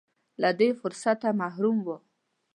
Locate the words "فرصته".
0.79-1.27